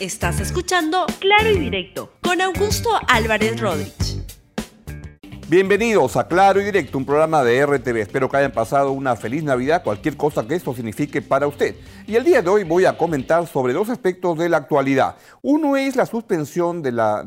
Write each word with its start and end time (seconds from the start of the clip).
Estás 0.00 0.38
escuchando 0.38 1.06
Claro 1.18 1.50
y 1.50 1.58
Directo 1.58 2.12
con 2.22 2.40
Augusto 2.40 2.88
Álvarez 3.08 3.60
Rodríguez. 3.60 4.22
Bienvenidos 5.48 6.16
a 6.16 6.28
Claro 6.28 6.60
y 6.60 6.64
Directo, 6.64 6.98
un 6.98 7.04
programa 7.04 7.42
de 7.42 7.66
RTV. 7.66 7.96
Espero 7.96 8.28
que 8.28 8.36
hayan 8.36 8.52
pasado 8.52 8.92
una 8.92 9.16
feliz 9.16 9.42
Navidad, 9.42 9.82
cualquier 9.82 10.16
cosa 10.16 10.46
que 10.46 10.54
esto 10.54 10.72
signifique 10.72 11.20
para 11.20 11.48
usted. 11.48 11.74
Y 12.06 12.14
el 12.14 12.22
día 12.22 12.42
de 12.42 12.48
hoy 12.48 12.62
voy 12.62 12.84
a 12.84 12.96
comentar 12.96 13.44
sobre 13.48 13.72
dos 13.72 13.88
aspectos 13.88 14.38
de 14.38 14.48
la 14.48 14.58
actualidad. 14.58 15.16
Uno 15.42 15.76
es 15.76 15.96
la 15.96 16.06
suspensión 16.06 16.80
de 16.80 16.92
la, 16.92 17.24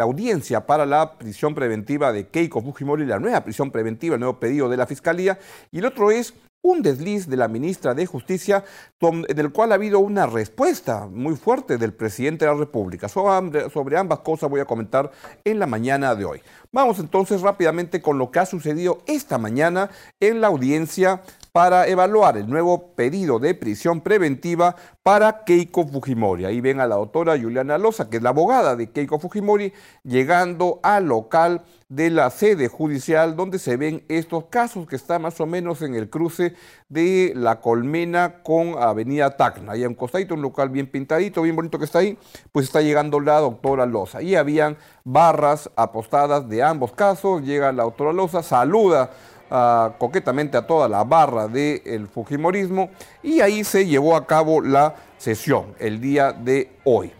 audiencia 0.00 0.64
para 0.64 0.86
la 0.86 1.18
prisión 1.18 1.54
preventiva 1.54 2.14
de 2.14 2.28
Keiko 2.28 2.62
Fujimori, 2.62 3.04
la 3.04 3.18
nueva 3.18 3.44
prisión 3.44 3.70
preventiva, 3.70 4.14
el 4.14 4.20
nuevo 4.20 4.40
pedido 4.40 4.70
de 4.70 4.78
la 4.78 4.86
Fiscalía. 4.86 5.38
Y 5.70 5.80
el 5.80 5.84
otro 5.84 6.10
es 6.10 6.32
un 6.62 6.82
desliz 6.82 7.26
de 7.26 7.36
la 7.36 7.48
ministra 7.48 7.94
de 7.94 8.06
Justicia 8.06 8.64
en 9.00 9.38
el 9.38 9.50
cual 9.50 9.72
ha 9.72 9.76
habido 9.76 9.98
una 10.00 10.26
respuesta 10.26 11.06
muy 11.06 11.36
fuerte 11.36 11.78
del 11.78 11.94
presidente 11.94 12.44
de 12.44 12.52
la 12.52 12.58
República. 12.58 13.08
Sobre 13.08 13.96
ambas 13.96 14.18
cosas 14.20 14.50
voy 14.50 14.60
a 14.60 14.66
comentar 14.66 15.10
en 15.44 15.58
la 15.58 15.66
mañana 15.66 16.14
de 16.14 16.24
hoy. 16.24 16.42
Vamos 16.72 17.00
entonces 17.00 17.40
rápidamente 17.40 18.00
con 18.00 18.16
lo 18.18 18.30
que 18.30 18.38
ha 18.38 18.46
sucedido 18.46 18.98
esta 19.06 19.38
mañana 19.38 19.90
en 20.20 20.40
la 20.40 20.46
audiencia 20.46 21.20
para 21.50 21.88
evaluar 21.88 22.36
el 22.36 22.48
nuevo 22.48 22.94
pedido 22.94 23.40
de 23.40 23.54
prisión 23.56 24.00
preventiva 24.02 24.76
para 25.02 25.42
Keiko 25.42 25.84
Fujimori. 25.88 26.44
Ahí 26.44 26.60
ven 26.60 26.78
a 26.78 26.86
la 26.86 26.94
doctora 26.94 27.36
Juliana 27.36 27.76
Loza, 27.76 28.08
que 28.08 28.18
es 28.18 28.22
la 28.22 28.28
abogada 28.28 28.76
de 28.76 28.90
Keiko 28.90 29.18
Fujimori, 29.18 29.72
llegando 30.04 30.78
al 30.84 31.06
local 31.06 31.62
de 31.88 32.08
la 32.08 32.30
sede 32.30 32.68
judicial 32.68 33.34
donde 33.34 33.58
se 33.58 33.76
ven 33.76 34.04
estos 34.08 34.44
casos 34.44 34.86
que 34.86 34.94
está 34.94 35.18
más 35.18 35.40
o 35.40 35.46
menos 35.46 35.82
en 35.82 35.96
el 35.96 36.08
cruce 36.08 36.54
de 36.88 37.32
La 37.34 37.60
Colmena 37.60 38.42
con 38.44 38.80
Avenida 38.80 39.36
Tacna. 39.36 39.72
Ahí 39.72 39.84
un 39.84 39.94
costadito, 39.94 40.34
un 40.34 40.42
local 40.42 40.68
bien 40.68 40.86
pintadito, 40.86 41.42
bien 41.42 41.56
bonito 41.56 41.80
que 41.80 41.86
está 41.86 41.98
ahí, 41.98 42.16
pues 42.52 42.66
está 42.66 42.80
llegando 42.80 43.18
la 43.18 43.40
doctora 43.40 43.86
Loza. 43.86 44.18
Ahí 44.18 44.36
habían 44.36 44.76
barras 45.02 45.68
apostadas 45.74 46.48
de 46.48 46.59
ambos 46.62 46.92
casos, 46.92 47.42
llega 47.42 47.72
la 47.72 47.84
doctora 47.84 48.12
Loza, 48.12 48.42
saluda 48.42 49.10
ah, 49.50 49.92
coquetamente 49.98 50.56
a 50.56 50.66
toda 50.66 50.88
la 50.88 51.04
barra 51.04 51.48
del 51.48 52.08
Fujimorismo 52.08 52.90
y 53.22 53.40
ahí 53.40 53.64
se 53.64 53.86
llevó 53.86 54.16
a 54.16 54.26
cabo 54.26 54.60
la 54.60 54.94
sesión 55.18 55.74
el 55.78 56.00
día 56.00 56.32
de 56.32 56.72
hoy 56.84 57.12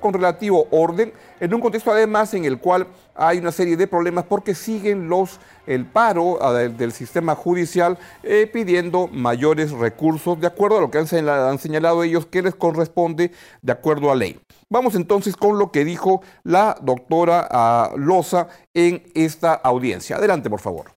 con 0.00 0.12
relativo 0.12 0.66
orden, 0.70 1.12
en 1.40 1.54
un 1.54 1.60
contexto 1.60 1.92
además 1.92 2.34
en 2.34 2.44
el 2.44 2.58
cual 2.58 2.86
hay 3.14 3.38
una 3.38 3.52
serie 3.52 3.76
de 3.76 3.86
problemas 3.86 4.24
porque 4.24 4.54
siguen 4.54 5.08
los 5.08 5.40
el 5.66 5.86
paro 5.86 6.42
ah, 6.42 6.52
del, 6.52 6.92
sistema 6.92 7.34
judicial 7.34 7.98
eh, 8.22 8.48
pidiendo 8.52 9.08
mayores 9.08 9.70
recursos 9.70 10.40
de 10.40 10.46
acuerdo 10.46 10.78
a 10.78 10.80
lo 10.80 10.90
que 10.90 10.98
han 10.98 11.58
señalado 11.58 12.02
ellos 12.02 12.26
que 12.26 12.42
les 12.42 12.54
corresponde 12.54 13.30
de 13.62 13.72
acuerdo 13.72 14.10
a 14.10 14.14
ley. 14.14 14.40
Vamos 14.68 14.94
entonces 14.94 15.36
con 15.36 15.58
lo 15.58 15.70
que 15.70 15.84
dijo 15.84 16.22
la 16.42 16.76
doctora 16.82 17.46
ah, 17.50 17.92
Loza 17.96 18.48
en 18.74 19.02
esta 19.14 19.54
audiencia. 19.54 20.16
Adelante, 20.16 20.50
por 20.50 20.60
favor 20.60 20.94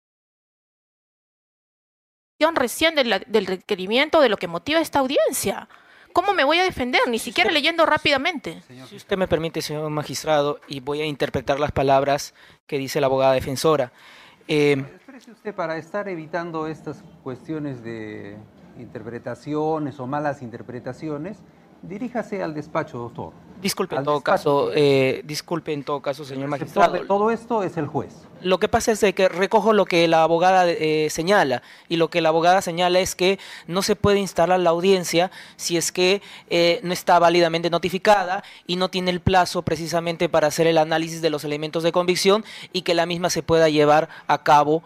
recién 2.55 2.95
del 2.95 3.45
requerimiento 3.45 4.21
de 4.21 4.29
lo 4.29 4.37
que 4.37 4.47
motiva 4.47 4.79
esta 4.79 4.99
audiencia. 4.99 5.67
¿Cómo 6.17 6.33
me 6.33 6.43
voy 6.43 6.57
a 6.57 6.63
defender? 6.63 7.01
Ni 7.07 7.19
siquiera 7.19 7.51
leyendo 7.51 7.85
rápidamente. 7.85 8.63
Si 8.89 8.95
usted 8.95 9.17
me 9.19 9.27
permite, 9.27 9.61
señor 9.61 9.87
magistrado, 9.91 10.59
y 10.67 10.79
voy 10.79 10.99
a 11.01 11.05
interpretar 11.05 11.59
las 11.59 11.71
palabras 11.71 12.33
que 12.65 12.79
dice 12.79 12.99
la 12.99 13.05
abogada 13.05 13.33
defensora. 13.33 13.91
Eh, 14.47 14.83
Espérese 14.95 15.29
usted 15.29 15.53
para 15.53 15.77
estar 15.77 16.09
evitando 16.09 16.65
estas 16.65 17.03
cuestiones 17.21 17.83
de 17.83 18.35
interpretaciones 18.79 19.99
o 19.99 20.07
malas 20.07 20.41
interpretaciones, 20.41 21.37
diríjase 21.81 22.43
al 22.43 22.53
despacho, 22.53 22.97
doctor. 22.97 23.33
Disculpe 23.61 23.95
en 23.95 24.03
todo 24.03 24.21
caso, 24.21 24.69
eh, 24.75 25.21
disculpe 25.25 25.73
en 25.73 25.83
todo 25.83 25.99
caso, 25.99 26.23
señor 26.23 26.47
magistrado. 26.47 26.99
todo 27.07 27.31
esto 27.31 27.63
es 27.63 27.75
el 27.77 27.87
juez. 27.87 28.13
Lo 28.43 28.59
que 28.59 28.67
pasa 28.67 28.91
es 28.91 29.03
que 29.15 29.29
recojo 29.29 29.73
lo 29.73 29.85
que 29.85 30.07
la 30.07 30.21
abogada 30.21 30.69
eh, 30.69 31.07
señala 31.09 31.63
y 31.89 31.95
lo 31.95 32.11
que 32.11 32.21
la 32.21 32.29
abogada 32.29 32.61
señala 32.61 32.99
es 32.99 33.15
que 33.15 33.39
no 33.65 33.81
se 33.81 33.95
puede 33.95 34.19
instalar 34.19 34.59
la 34.59 34.69
audiencia 34.69 35.31
si 35.55 35.75
es 35.75 35.91
que 35.91 36.21
eh, 36.51 36.79
no 36.83 36.93
está 36.93 37.17
válidamente 37.17 37.71
notificada 37.71 38.43
y 38.67 38.75
no 38.75 38.89
tiene 38.89 39.09
el 39.09 39.21
plazo 39.21 39.63
precisamente 39.63 40.29
para 40.29 40.49
hacer 40.49 40.67
el 40.67 40.77
análisis 40.77 41.23
de 41.23 41.31
los 41.31 41.43
elementos 41.43 41.81
de 41.81 41.91
convicción 41.91 42.45
y 42.73 42.83
que 42.83 42.93
la 42.93 43.07
misma 43.07 43.31
se 43.31 43.41
pueda 43.41 43.69
llevar 43.69 44.07
a 44.27 44.43
cabo 44.43 44.83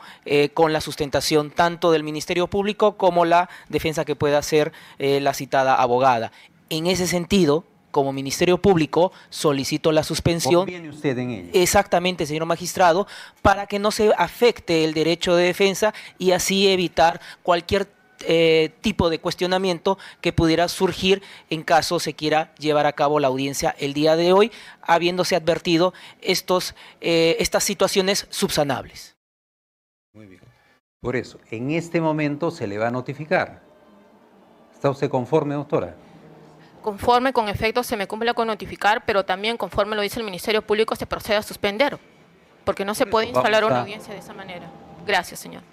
con 0.53 0.71
la 0.71 0.79
sustentación 0.79 1.51
tanto 1.51 1.91
del 1.91 2.03
Ministerio 2.03 2.47
Público 2.47 2.95
como 2.95 3.25
la 3.25 3.49
defensa 3.67 4.05
que 4.05 4.15
pueda 4.15 4.37
hacer 4.37 4.71
la 4.97 5.33
citada 5.33 5.75
abogada. 5.75 6.31
En 6.71 6.87
ese 6.87 7.05
sentido, 7.05 7.65
como 7.91 8.13
Ministerio 8.13 8.57
Público 8.57 9.11
solicito 9.29 9.91
la 9.91 10.03
suspensión. 10.03 10.65
viene 10.65 10.87
usted 10.87 11.17
en 11.17 11.29
ello? 11.29 11.49
Exactamente, 11.53 12.25
señor 12.25 12.45
magistrado, 12.45 13.07
para 13.41 13.67
que 13.67 13.77
no 13.77 13.91
se 13.91 14.13
afecte 14.17 14.85
el 14.85 14.93
derecho 14.93 15.35
de 15.35 15.43
defensa 15.43 15.93
y 16.17 16.31
así 16.31 16.69
evitar 16.69 17.19
cualquier 17.43 17.89
eh, 18.21 18.71
tipo 18.79 19.09
de 19.09 19.19
cuestionamiento 19.19 19.97
que 20.21 20.31
pudiera 20.31 20.69
surgir 20.69 21.21
en 21.49 21.61
caso 21.63 21.99
se 21.99 22.13
quiera 22.13 22.55
llevar 22.55 22.85
a 22.85 22.93
cabo 22.93 23.19
la 23.19 23.27
audiencia 23.27 23.75
el 23.77 23.93
día 23.93 24.15
de 24.15 24.31
hoy, 24.31 24.49
habiéndose 24.81 25.35
advertido 25.35 25.93
estos, 26.21 26.73
eh, 27.01 27.35
estas 27.39 27.65
situaciones 27.65 28.27
subsanables. 28.29 29.17
Muy 30.13 30.25
bien. 30.25 30.41
Por 31.01 31.17
eso, 31.17 31.37
en 31.49 31.71
este 31.71 31.99
momento 31.99 32.49
se 32.49 32.65
le 32.65 32.77
va 32.77 32.87
a 32.87 32.91
notificar. 32.91 33.61
¿Está 34.73 34.89
usted 34.89 35.09
conforme, 35.09 35.55
doctora? 35.55 35.97
Conforme 36.81 37.33
con 37.33 37.47
efecto 37.47 37.83
se 37.83 37.95
me 37.95 38.07
cumple 38.07 38.33
con 38.33 38.47
notificar, 38.47 39.03
pero 39.05 39.23
también 39.23 39.57
conforme 39.57 39.95
lo 39.95 40.01
dice 40.01 40.19
el 40.19 40.25
Ministerio 40.25 40.61
Público 40.61 40.95
se 40.95 41.05
procede 41.05 41.37
a 41.37 41.43
suspender, 41.43 41.97
porque 42.65 42.85
no 42.85 42.93
se 42.95 43.05
puede 43.05 43.27
instalar 43.27 43.63
una 43.63 43.81
audiencia 43.81 44.13
de 44.13 44.19
esa 44.19 44.33
manera. 44.33 44.69
Gracias, 45.05 45.39
señor. 45.39 45.63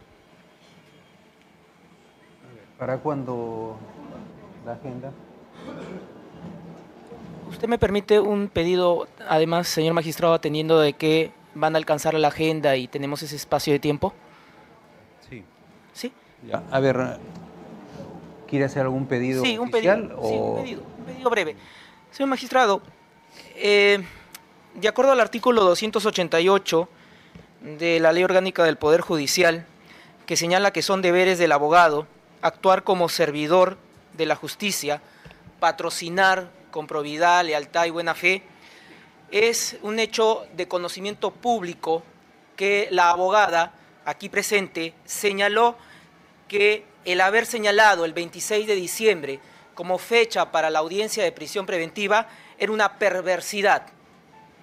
¿Para 2.78 2.98
cuándo 2.98 3.76
la 4.64 4.72
agenda? 4.72 5.12
¿Usted 7.50 7.66
me 7.66 7.78
permite 7.78 8.20
un 8.20 8.48
pedido, 8.48 9.08
además, 9.26 9.68
señor 9.68 9.94
magistrado, 9.94 10.34
atendiendo 10.34 10.78
de 10.78 10.92
que 10.92 11.32
van 11.54 11.74
a 11.74 11.78
alcanzar 11.78 12.14
la 12.14 12.28
agenda 12.28 12.76
y 12.76 12.86
tenemos 12.86 13.22
ese 13.22 13.36
espacio 13.36 13.72
de 13.72 13.78
tiempo? 13.78 14.12
Sí. 15.28 15.44
¿Sí? 15.92 16.12
Ya, 16.46 16.62
a 16.70 16.78
ver, 16.78 17.18
¿quiere 18.48 18.64
hacer 18.64 18.82
algún 18.82 19.06
pedido 19.06 19.44
sí, 19.44 19.58
un 19.58 19.70
pedido, 19.70 19.94
Sí, 20.22 20.34
un 20.34 20.56
pedido 20.56 20.82
pedido 21.08 21.30
breve. 21.30 21.56
Señor 22.10 22.28
magistrado, 22.28 22.82
eh, 23.56 24.02
de 24.74 24.88
acuerdo 24.88 25.12
al 25.12 25.20
artículo 25.20 25.62
288 25.64 26.88
de 27.78 28.00
la 28.00 28.12
Ley 28.12 28.24
Orgánica 28.24 28.64
del 28.64 28.76
Poder 28.76 29.00
Judicial, 29.00 29.66
que 30.26 30.36
señala 30.36 30.72
que 30.72 30.82
son 30.82 31.02
deberes 31.02 31.38
del 31.38 31.52
abogado 31.52 32.06
actuar 32.42 32.84
como 32.84 33.08
servidor 33.08 33.78
de 34.16 34.26
la 34.26 34.36
justicia, 34.36 35.02
patrocinar 35.58 36.50
con 36.70 36.86
probidad, 36.86 37.44
lealtad 37.44 37.86
y 37.86 37.90
buena 37.90 38.14
fe, 38.14 38.42
es 39.30 39.76
un 39.82 39.98
hecho 39.98 40.46
de 40.54 40.68
conocimiento 40.68 41.30
público 41.30 42.02
que 42.56 42.88
la 42.90 43.10
abogada 43.10 43.74
aquí 44.04 44.28
presente 44.28 44.94
señaló 45.04 45.76
que 46.46 46.84
el 47.12 47.22
haber 47.22 47.46
señalado 47.46 48.04
el 48.04 48.12
26 48.12 48.66
de 48.66 48.74
diciembre 48.74 49.40
como 49.74 49.96
fecha 49.96 50.52
para 50.52 50.68
la 50.68 50.80
audiencia 50.80 51.24
de 51.24 51.32
prisión 51.32 51.64
preventiva 51.64 52.28
era 52.58 52.70
una 52.70 52.98
perversidad 52.98 53.86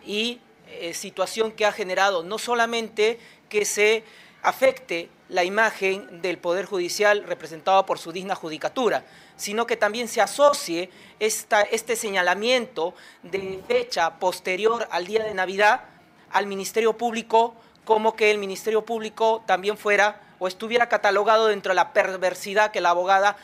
y 0.06 0.39
eh, 0.67 0.94
situación 0.94 1.51
que 1.51 1.66
ha 1.66 1.72
generado 1.72 2.22
no 2.22 2.38
solamente 2.38 3.19
que 3.50 3.66
se 3.66 4.03
afecte 4.44 5.09
la 5.28 5.44
imagen 5.44 6.22
del 6.22 6.38
Poder 6.38 6.66
Judicial 6.66 7.23
representado 7.23 7.83
por 7.88 7.97
su 7.97 8.11
digna 8.11 8.35
judicatura, 8.35 9.06
sino 9.38 9.66
que 9.66 9.75
también 9.75 10.07
se 10.07 10.22
asocie 10.22 10.91
este 11.19 11.95
señalamiento 11.95 12.94
de 13.23 13.59
fecha 13.68 14.19
posterior 14.19 14.88
al 14.91 15.07
día 15.07 15.24
de 15.24 15.33
Navidad 15.33 15.86
al 16.30 16.45
Ministerio 16.45 16.94
Público 16.94 17.56
como 17.86 18.15
que 18.15 18.30
el 18.30 18.38
Ministerio 18.38 18.86
Público 18.86 19.44
también 19.48 19.77
fuera 19.77 20.21
o 20.40 20.48
estuviera 20.48 20.90
catalogado 20.90 21.48
dentro 21.48 21.72
de 21.72 21.76
la 21.76 21.94
perversidad 21.94 22.72
que 22.72 22.82
la 22.82 22.90
abogada 22.90 23.38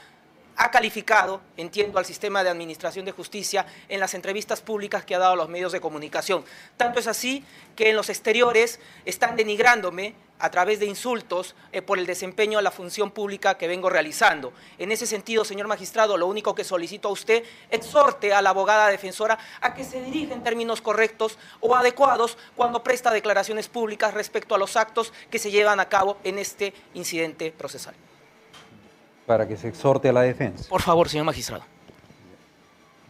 ha 0.57 0.69
calificado, 0.69 1.41
entiendo, 1.57 1.97
al 1.97 2.05
sistema 2.05 2.43
de 2.43 2.49
administración 2.49 3.05
de 3.05 3.11
justicia 3.11 3.65
en 3.89 3.99
las 3.99 4.13
entrevistas 4.13 4.61
públicas 4.61 5.03
que 5.05 5.15
ha 5.15 5.19
dado 5.19 5.33
a 5.33 5.35
los 5.35 5.49
medios 5.49 5.71
de 5.71 5.81
comunicación. 5.81 6.43
Tanto 6.77 6.99
es 6.99 7.07
así 7.07 7.43
que 7.75 7.89
en 7.89 7.95
los 7.95 8.09
exteriores 8.09 8.79
están 9.05 9.35
denigrándome 9.35 10.13
a 10.41 10.49
través 10.51 10.79
de 10.79 10.85
insultos 10.85 11.55
eh, 11.71 11.81
por 11.81 11.99
el 11.99 12.05
desempeño 12.05 12.57
de 12.57 12.63
la 12.63 12.71
función 12.71 13.11
pública 13.11 13.57
que 13.57 13.67
vengo 13.67 13.89
realizando. 13.89 14.53
En 14.77 14.91
ese 14.91 15.05
sentido, 15.05 15.45
señor 15.45 15.67
magistrado, 15.67 16.17
lo 16.17 16.27
único 16.27 16.55
que 16.55 16.63
solicito 16.63 17.07
a 17.07 17.11
usted, 17.11 17.43
exhorte 17.69 18.33
a 18.33 18.41
la 18.41 18.49
abogada 18.49 18.87
defensora 18.87 19.37
a 19.61 19.73
que 19.73 19.83
se 19.83 20.01
dirija 20.01 20.33
en 20.33 20.43
términos 20.43 20.81
correctos 20.81 21.37
o 21.59 21.75
adecuados 21.75 22.37
cuando 22.55 22.83
presta 22.83 23.11
declaraciones 23.11 23.67
públicas 23.67 24.13
respecto 24.13 24.55
a 24.55 24.57
los 24.57 24.75
actos 24.75 25.13
que 25.29 25.39
se 25.39 25.51
llevan 25.51 25.79
a 25.79 25.89
cabo 25.89 26.17
en 26.23 26.39
este 26.39 26.73
incidente 26.93 27.51
procesal 27.51 27.95
para 29.31 29.47
que 29.47 29.55
se 29.55 29.69
exhorte 29.69 30.09
a 30.09 30.11
la 30.11 30.23
defensa. 30.23 30.67
Por 30.67 30.81
favor, 30.81 31.07
señor 31.07 31.25
magistrado. 31.25 31.63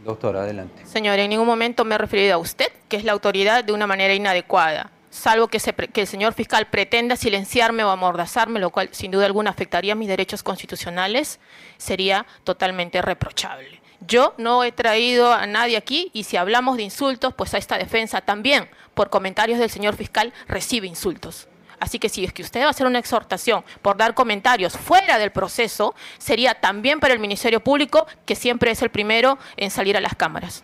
Doctora, 0.04 0.42
adelante. 0.42 0.86
Señor, 0.86 1.18
en 1.18 1.32
ningún 1.32 1.48
momento 1.48 1.84
me 1.84 1.96
he 1.96 1.98
referido 1.98 2.36
a 2.36 2.38
usted, 2.38 2.72
que 2.88 2.98
es 2.98 3.04
la 3.04 3.12
autoridad, 3.12 3.64
de 3.64 3.74
una 3.74 3.88
manera 3.88 4.14
inadecuada. 4.14 4.92
Salvo 5.12 5.50
que, 5.50 5.60
se 5.60 5.74
que 5.74 6.02
el 6.02 6.08
señor 6.08 6.34
fiscal 6.34 6.68
pretenda 6.68 7.18
silenciarme 7.18 7.84
o 7.84 7.90
amordazarme, 7.90 8.62
lo 8.62 8.70
cual 8.70 8.90
sin 8.94 9.12
duda 9.12 9.26
alguna 9.26 9.50
afectaría 9.50 9.94
mis 9.94 10.08
derechos 10.08 10.42
constitucionales, 10.42 11.42
sería 11.78 12.26
totalmente 12.46 13.02
reprochable. 13.02 13.82
Yo 14.00 14.34
no 14.38 14.64
he 14.64 14.72
traído 14.72 15.34
a 15.34 15.46
nadie 15.48 15.76
aquí 15.76 16.10
y 16.14 16.24
si 16.24 16.38
hablamos 16.38 16.78
de 16.78 16.84
insultos, 16.84 17.34
pues 17.34 17.54
a 17.54 17.58
esta 17.58 17.78
defensa 17.78 18.22
también, 18.22 18.70
por 18.94 19.10
comentarios 19.10 19.60
del 19.60 19.70
señor 19.70 19.98
fiscal, 19.98 20.34
recibe 20.48 20.88
insultos. 20.88 21.50
Así 21.82 22.00
que 22.00 22.08
si 22.08 22.24
es 22.24 22.32
que 22.32 22.42
usted 22.42 22.62
va 22.62 22.68
a 22.68 22.70
hacer 22.70 22.88
una 22.88 23.00
exhortación 23.00 23.66
por 23.82 23.98
dar 23.98 24.14
comentarios 24.14 24.78
fuera 24.78 25.20
del 25.20 25.32
proceso, 25.32 25.94
sería 26.20 26.54
también 26.54 27.02
para 27.02 27.14
el 27.14 27.20
Ministerio 27.20 27.60
Público, 27.60 28.08
que 28.26 28.36
siempre 28.36 28.72
es 28.72 28.82
el 28.82 28.92
primero 28.92 29.38
en 29.58 29.72
salir 29.72 29.98
a 29.98 30.02
las 30.02 30.16
cámaras. 30.16 30.64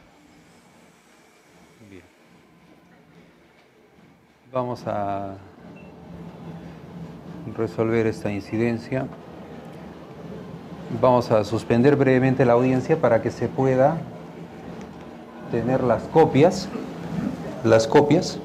Vamos 4.58 4.88
a 4.88 5.36
resolver 7.56 8.08
esta 8.08 8.32
incidencia. 8.32 9.06
Vamos 11.00 11.30
a 11.30 11.44
suspender 11.44 11.96
brevemente 11.96 12.44
la 12.44 12.54
audiencia 12.54 13.00
para 13.00 13.22
que 13.22 13.30
se 13.30 13.50
pueda 13.50 13.98
tener 15.52 15.84
las 15.84 16.02
copias. 16.06 16.70
Las 17.64 17.86
copias. 17.86 18.40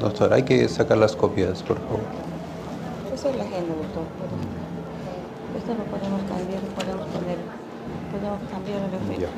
Doctor, 0.00 0.32
hay 0.32 0.44
que 0.44 0.66
sacar 0.70 0.96
las 0.96 1.14
copias, 1.14 1.62
por 1.62 1.76
favor. 1.76 2.00
Esa 3.14 3.28
es 3.28 3.36
la 3.36 3.44
agenda, 3.44 3.74
doctor. 3.74 4.04
Esto 5.58 5.74
lo 5.74 5.84
podemos 5.84 6.22
cambiar, 6.22 6.62
podemos 6.62 7.06
poner, 7.08 7.36
podemos 8.10 8.40
cambiar 8.50 8.78
el 8.78 8.94
efecto. 8.94 9.28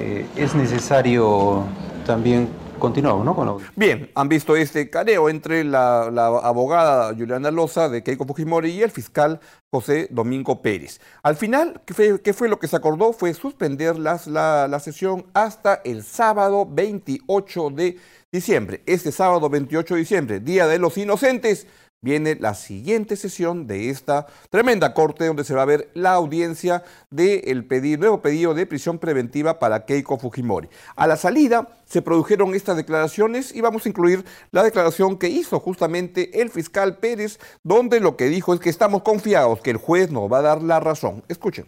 Eh, 0.00 0.26
es 0.36 0.54
necesario 0.54 1.64
también 2.06 2.48
continuamos, 2.84 3.24
¿no? 3.24 3.34
Con 3.34 3.46
la... 3.46 3.56
Bien, 3.76 4.10
han 4.14 4.28
visto 4.28 4.54
este 4.56 4.90
careo 4.90 5.28
entre 5.28 5.64
la, 5.64 6.02
abogada 6.04 7.14
Juliana 7.14 7.50
Loza 7.50 7.88
de 7.88 8.02
Keiko 8.02 8.26
Fujimori 8.26 8.70
y 8.70 8.82
el 8.82 8.90
fiscal 8.90 9.40
José 9.70 10.08
Domingo 10.10 10.60
Pérez. 10.60 11.00
Al 11.22 11.36
final, 11.36 11.80
¿qué 11.86 11.94
fue, 11.94 12.20
qué 12.20 12.32
fue 12.32 12.48
lo 12.48 12.58
que 12.58 12.68
se 12.68 12.76
acordó? 12.76 13.12
Fue 13.12 13.32
suspender 13.34 13.98
las, 13.98 14.26
la, 14.26 14.68
la 14.68 14.80
sesión 14.80 15.26
hasta 15.32 15.80
el 15.84 16.02
sábado 16.02 16.66
28 16.70 17.70
de 17.70 17.96
diciembre. 18.30 18.82
Este 18.86 19.12
sábado 19.12 19.48
28 19.48 19.94
de 19.94 20.00
diciembre, 20.00 20.40
Día 20.40 20.66
de 20.66 20.78
los 20.78 20.98
Inocentes, 20.98 21.66
viene 22.04 22.36
la 22.38 22.54
siguiente 22.54 23.16
sesión 23.16 23.66
de 23.66 23.88
esta 23.88 24.26
tremenda 24.50 24.92
corte 24.92 25.26
donde 25.26 25.42
se 25.42 25.54
va 25.54 25.62
a 25.62 25.64
ver 25.64 25.90
la 25.94 26.12
audiencia 26.12 26.84
del 27.10 27.66
nuevo 27.98 28.20
pedido 28.20 28.52
de 28.52 28.66
prisión 28.66 28.98
preventiva 28.98 29.58
para 29.58 29.86
Keiko 29.86 30.18
Fujimori. 30.18 30.68
A 30.96 31.06
la 31.06 31.16
salida 31.16 31.66
se 31.86 32.02
produjeron 32.02 32.54
estas 32.54 32.76
declaraciones 32.76 33.54
y 33.54 33.62
vamos 33.62 33.86
a 33.86 33.88
incluir 33.88 34.24
la 34.50 34.62
declaración 34.62 35.16
que 35.16 35.28
hizo 35.28 35.58
justamente 35.58 36.42
el 36.42 36.50
fiscal 36.50 36.98
Pérez, 36.98 37.40
donde 37.62 38.00
lo 38.00 38.16
que 38.16 38.28
dijo 38.28 38.52
es 38.52 38.60
que 38.60 38.70
estamos 38.70 39.02
confiados 39.02 39.62
que 39.62 39.70
el 39.70 39.78
juez 39.78 40.10
nos 40.10 40.30
va 40.30 40.38
a 40.38 40.42
dar 40.42 40.62
la 40.62 40.80
razón. 40.80 41.24
Escuchen. 41.28 41.66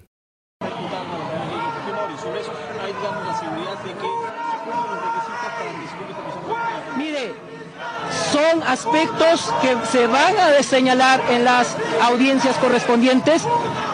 son 8.37 8.56
aspectos 8.67 9.53
que 9.63 9.77
se 9.91 10.07
van 10.07 10.37
a 10.37 10.63
señalar 10.63 11.21
en 11.31 11.45
las 11.45 11.77
audiencias 12.03 12.57
correspondientes, 12.57 13.43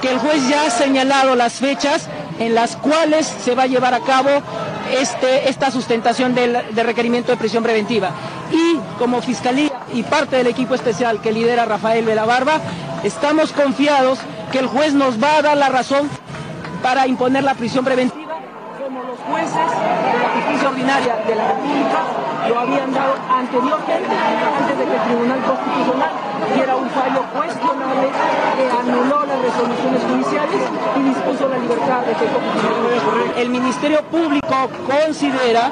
que 0.01 0.11
el 0.11 0.19
juez 0.19 0.49
ya 0.49 0.67
ha 0.67 0.71
señalado 0.71 1.37
las 1.37 1.55
fechas 1.55 2.09
en 2.39 2.55
las 2.55 2.77
cuales 2.77 3.27
se 3.27 3.55
va 3.55 3.65
a 3.65 3.67
llevar 3.67 3.95
a 3.95 4.01
cabo 4.01 4.31
este, 4.99 5.49
esta 5.49 5.71
sustentación 5.71 6.35
del, 6.35 6.75
de 6.75 6.83
requerimiento 6.83 7.31
de 7.33 7.39
prisión 7.39 7.63
preventiva. 7.63 8.11
Y 8.51 8.77
como 8.99 9.23
Fiscalía 9.23 9.71
y 9.93 10.03
parte 10.03 10.37
del 10.37 10.47
equipo 10.47 10.75
especial 10.75 11.21
que 11.21 11.33
lidera 11.33 11.65
Rafael 11.65 12.05
de 12.05 12.15
Barba, 12.15 12.61
estamos 13.03 13.53
confiados 13.53 14.19
que 14.51 14.59
el 14.59 14.67
juez 14.67 14.95
nos 14.95 15.23
va 15.23 15.37
a 15.37 15.43
dar 15.43 15.57
la 15.57 15.69
razón 15.69 16.11
para 16.83 17.07
imponer 17.07 17.45
la 17.45 17.55
prisión 17.55 17.85
preventiva, 17.85 18.39
como 18.83 19.03
los 19.05 19.19
jueces 19.21 19.55
de 19.55 20.19
la 20.19 20.29
justicia 20.35 20.69
ordinaria 20.69 21.17
de 21.27 21.35
la 21.35 21.49
República 21.49 22.22
lo 22.49 22.59
habían 22.59 22.93
dado 22.93 23.15
anteriormente, 23.31 24.15
antes 24.59 24.79
de 24.79 24.85
que 24.85 24.95
el 24.95 25.03
Tribunal 25.03 25.41
Constitucional 25.43 26.11
diera 26.55 26.77
un 26.77 26.91
fallo 26.91 27.23
cuestionable 27.35 28.09
que 28.57 28.71
anuló 28.71 29.27
las 29.27 29.41
resoluciones 29.41 30.03
judiciales 30.03 30.61
y 30.97 31.03
dispuso 31.03 31.49
la 31.49 31.59
libertad 31.59 32.01
de 32.01 32.15
Keiko 32.15 32.39
Fujimori. 32.41 33.41
El 33.41 33.49
Ministerio 33.51 34.03
Público 34.05 34.71
considera 34.87 35.71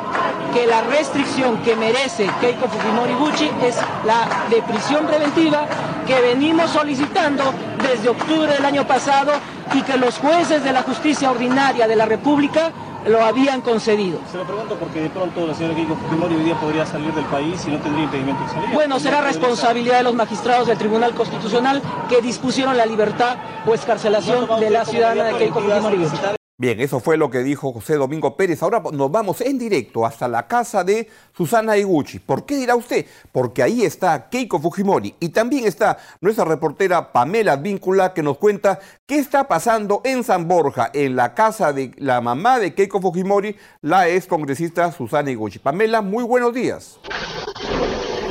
que 0.55 0.67
la 0.67 0.83
restricción 0.83 1.59
que 1.59 1.77
merece 1.77 2.31
Keiko 2.41 2.69
Fujimori 2.69 3.15
Gucci 3.15 3.51
es 3.63 3.77
la 4.05 4.29
de 4.49 4.63
prisión 4.63 5.07
preventiva 5.07 5.67
que 6.07 6.21
venimos 6.21 6.71
solicitando 6.71 7.45
desde 7.83 8.09
octubre 8.09 8.53
del 8.53 8.65
año 8.65 8.87
pasado 8.87 9.33
y 9.75 9.83
que 9.83 9.97
los 9.97 10.19
jueces 10.19 10.65
de 10.65 10.73
la 10.73 10.83
justicia 10.83 11.31
ordinaria 11.31 11.87
de 11.87 11.97
la 11.97 12.07
República 12.07 12.73
lo 13.07 13.25
habían 13.25 13.61
concedido. 13.61 14.19
Se 14.31 14.39
lo 14.39 14.45
pregunto 14.45 14.77
porque 14.77 15.03
de 15.03 15.11
pronto 15.11 15.47
la 15.47 15.55
señora 15.55 15.75
Keiko 15.75 15.97
Fujimori 15.97 16.35
hoy 16.35 16.45
día 16.45 16.55
podría 16.61 16.87
salir 16.87 17.13
del 17.15 17.25
país 17.27 17.65
y 17.67 17.71
no 17.71 17.79
tendría 17.79 18.05
impedimento 18.05 18.43
de 18.45 18.51
salir. 18.51 18.71
Bueno, 18.71 19.01
será 19.01 19.21
responsabilidad 19.21 19.99
de 19.99 20.05
los 20.05 20.15
magistrados 20.15 20.69
del 20.69 20.79
Tribunal 20.79 21.15
Constitucional 21.15 21.83
que 22.09 22.21
dispusieron 22.21 22.77
la 22.77 22.87
libertad 22.87 23.39
o 23.67 23.75
escarcelación 23.75 24.49
de 24.61 24.71
la 24.71 24.85
ciudadana 24.85 25.25
de 25.25 25.37
Keiko 25.37 25.61
Fujimori. 25.61 26.39
Bien, 26.61 26.79
eso 26.79 27.01
fue 27.01 27.17
lo 27.17 27.31
que 27.31 27.39
dijo 27.39 27.73
José 27.73 27.95
Domingo 27.95 28.37
Pérez. 28.37 28.63
Ahora 28.63 28.83
nos 28.93 29.11
vamos 29.11 29.41
en 29.41 29.59
directo 29.59 30.05
hasta 30.05 30.29
la 30.29 30.47
casa 30.47 30.85
de 30.85 31.09
Susana 31.35 31.79
Iguchi. 31.79 32.19
¿Por 32.19 32.45
qué 32.45 32.57
dirá 32.57 32.77
usted? 32.77 33.07
Porque 33.33 33.63
ahí 33.63 33.83
está 33.83 34.29
Keiko 34.29 34.59
Fujimori 34.59 35.15
y 35.21 35.31
también 35.31 35.67
está 35.67 35.97
nuestra 36.21 36.45
reportera 36.45 37.13
Pamela 37.15 37.57
Víncula 37.57 38.13
que 38.13 38.23
nos 38.23 38.37
cuenta 38.37 38.79
qué 39.07 39.17
está 39.17 39.49
pasando 39.49 40.03
en 40.05 40.23
San 40.23 40.49
Borja, 40.49 40.91
en 40.93 41.17
la 41.17 41.33
casa 41.33 41.73
de 41.73 41.93
la 41.97 42.21
mamá 42.21 42.59
de 42.59 42.75
Keiko 42.75 43.01
Fujimori, 43.01 43.57
la 43.81 44.11
ex 44.11 44.27
congresista 44.27 44.93
Susana 44.93 45.31
Iguchi. 45.31 45.61
Pamela, 45.61 46.03
muy 46.03 46.25
buenos 46.25 46.53
días. 46.53 47.01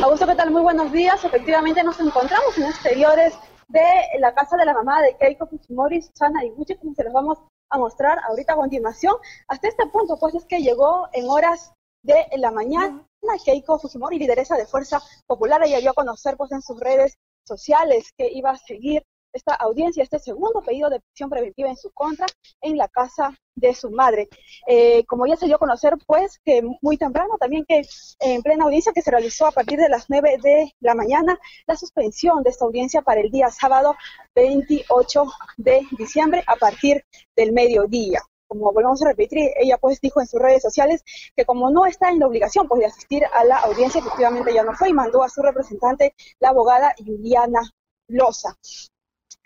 Augusto, 0.03 0.27
¿qué 0.27 0.35
tal? 0.35 0.51
Muy 0.51 0.61
buenos 0.61 0.91
días. 0.91 1.25
Efectivamente 1.25 1.83
nos 1.83 1.99
encontramos 1.99 2.55
en 2.59 2.65
exteriores 2.65 3.33
de 3.69 3.81
la 4.19 4.35
casa 4.35 4.55
de 4.55 4.65
la 4.65 4.75
mamá 4.75 5.01
de 5.01 5.17
Keiko 5.17 5.47
Fujimori, 5.47 6.03
Susana 6.03 6.45
Iguchi, 6.45 6.75
como 6.75 6.93
se 6.93 7.03
los 7.03 7.11
vamos 7.11 7.39
a 7.69 7.77
mostrar 7.77 8.19
ahorita 8.27 8.53
a 8.53 8.57
continuación. 8.57 9.15
Hasta 9.47 9.67
este 9.67 9.85
punto, 9.87 10.17
pues 10.17 10.35
es 10.35 10.45
que 10.45 10.61
llegó 10.61 11.07
en 11.13 11.29
horas 11.29 11.73
de 12.03 12.25
la 12.37 12.51
mañana 12.51 13.05
Keiko 13.43 13.79
Fujimori, 13.79 14.17
lideresa 14.17 14.55
de 14.55 14.65
Fuerza 14.65 15.01
Popular, 15.27 15.61
ella 15.63 15.79
dio 15.79 15.91
a 15.91 15.93
conocer 15.93 16.37
pues 16.37 16.51
en 16.51 16.61
sus 16.61 16.79
redes 16.79 17.17
sociales 17.45 18.13
que 18.17 18.29
iba 18.31 18.51
a 18.51 18.57
seguir 18.57 19.03
esta 19.33 19.53
audiencia, 19.55 20.03
este 20.03 20.19
segundo 20.19 20.61
pedido 20.61 20.89
de 20.89 20.99
prisión 20.99 21.29
preventiva 21.29 21.69
en 21.69 21.77
su 21.77 21.91
contra 21.91 22.25
en 22.61 22.77
la 22.77 22.87
casa 22.87 23.37
de 23.55 23.73
su 23.73 23.91
madre. 23.91 24.29
Eh, 24.67 25.05
como 25.05 25.27
ya 25.27 25.35
se 25.35 25.45
dio 25.45 25.55
a 25.55 25.59
conocer, 25.59 25.95
pues, 26.05 26.39
que 26.43 26.61
muy 26.81 26.97
temprano 26.97 27.37
también 27.39 27.65
que 27.67 27.81
en 28.19 28.41
plena 28.41 28.65
audiencia 28.65 28.93
que 28.93 29.01
se 29.01 29.11
realizó 29.11 29.45
a 29.45 29.51
partir 29.51 29.79
de 29.79 29.89
las 29.89 30.09
9 30.09 30.37
de 30.41 30.73
la 30.79 30.95
mañana, 30.95 31.37
la 31.67 31.75
suspensión 31.75 32.43
de 32.43 32.49
esta 32.49 32.65
audiencia 32.65 33.01
para 33.01 33.21
el 33.21 33.29
día 33.29 33.49
sábado 33.49 33.95
28 34.35 35.25
de 35.57 35.81
diciembre 35.97 36.43
a 36.47 36.55
partir 36.55 37.03
del 37.35 37.51
mediodía 37.51 38.21
como 38.49 38.73
volvemos 38.73 39.01
a 39.03 39.09
repetir, 39.09 39.51
ella 39.57 39.77
pues 39.77 40.01
dijo 40.01 40.19
en 40.19 40.27
sus 40.27 40.41
redes 40.41 40.63
sociales 40.63 41.03
que 41.35 41.45
como 41.45 41.69
no 41.69 41.85
está 41.85 42.09
en 42.09 42.19
la 42.19 42.25
obligación 42.25 42.67
pues 42.67 42.79
de 42.79 42.87
asistir 42.87 43.23
a 43.31 43.43
la 43.45 43.57
audiencia, 43.59 44.01
efectivamente 44.01 44.53
ya 44.53 44.63
no 44.63 44.73
fue 44.73 44.89
y 44.89 44.93
mandó 44.93 45.23
a 45.23 45.29
su 45.29 45.43
representante, 45.43 46.15
la 46.39 46.49
abogada 46.49 46.95
Juliana 46.97 47.61
Loza. 48.07 48.57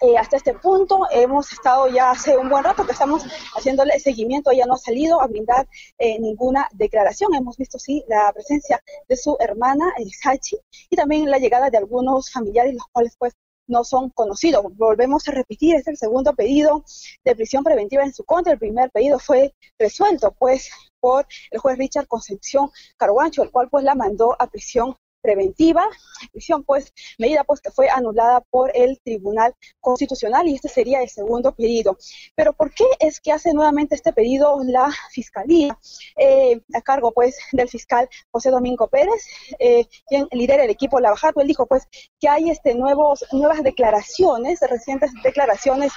Eh, 0.03 0.17
hasta 0.17 0.35
este 0.35 0.53
punto 0.55 1.07
hemos 1.11 1.49
estado 1.53 1.87
ya 1.87 2.11
hace 2.11 2.35
un 2.37 2.49
buen 2.49 2.61
rato 2.61 2.85
que 2.85 2.91
estamos 2.91 3.23
haciéndole 3.55 3.97
seguimiento, 4.01 4.51
ella 4.51 4.65
no 4.65 4.73
ha 4.73 4.77
salido 4.77 5.21
a 5.21 5.27
brindar 5.27 5.65
eh, 5.97 6.19
ninguna 6.19 6.67
declaración, 6.73 7.33
hemos 7.33 7.55
visto 7.55 7.79
sí 7.79 8.03
la 8.09 8.29
presencia 8.33 8.83
de 9.07 9.15
su 9.15 9.37
hermana 9.39 9.93
Sachi 10.21 10.57
y 10.89 10.97
también 10.97 11.31
la 11.31 11.37
llegada 11.37 11.69
de 11.69 11.77
algunos 11.77 12.29
familiares, 12.29 12.73
los 12.73 12.83
cuales 12.91 13.15
pues 13.17 13.31
no 13.67 13.85
son 13.85 14.09
conocidos. 14.09 14.65
Volvemos 14.75 15.25
a 15.29 15.31
repetir, 15.31 15.75
es 15.75 15.87
el 15.87 15.95
segundo 15.95 16.33
pedido 16.33 16.83
de 17.23 17.33
prisión 17.33 17.63
preventiva 17.63 18.03
en 18.03 18.13
su 18.13 18.25
contra. 18.25 18.51
El 18.51 18.59
primer 18.59 18.91
pedido 18.91 19.19
fue 19.19 19.55
resuelto, 19.79 20.35
pues, 20.37 20.69
por 20.99 21.25
el 21.51 21.59
juez 21.59 21.77
Richard 21.77 22.07
Concepción 22.07 22.71
Carguancho, 22.97 23.43
el 23.43 23.51
cual 23.51 23.69
pues 23.69 23.83
la 23.83 23.95
mandó 23.95 24.35
a 24.39 24.47
prisión 24.47 24.95
preventiva, 25.23 25.87
prisión 26.31 26.63
pues, 26.63 26.93
medida 27.17 27.43
pues 27.43 27.61
que 27.61 27.71
fue 27.71 27.89
anulada 27.89 28.41
por 28.41 28.71
el 28.75 28.99
Tribunal 29.03 29.55
Constitucional 29.79 30.47
y 30.47 30.55
este 30.55 30.69
sería 30.69 31.01
el 31.01 31.09
segundo 31.09 31.55
pedido. 31.55 31.97
Pero 32.35 32.53
¿por 32.53 32.73
qué 32.73 32.83
es 32.99 33.19
que 33.19 33.31
hace 33.31 33.53
nuevamente 33.53 33.95
este 33.95 34.13
pedido 34.13 34.59
la 34.65 34.91
Fiscalía 35.11 35.79
eh, 36.17 36.61
a 36.73 36.81
cargo 36.81 37.11
pues 37.11 37.37
del 37.53 37.69
fiscal 37.69 38.07
José 38.31 38.51
Domingo 38.51 38.87
Pérez, 38.87 39.25
eh, 39.59 39.87
quien 40.07 40.27
lidera 40.31 40.65
el 40.65 40.69
equipo 40.69 40.99
Lavajato? 40.99 41.41
Él 41.41 41.47
dijo 41.47 41.65
pues 41.65 41.87
que 42.19 42.27
hay 42.27 42.49
este 42.49 42.75
nuevos, 42.75 43.25
nuevas 43.31 43.63
declaraciones, 43.63 44.59
recientes 44.61 45.11
declaraciones 45.23 45.93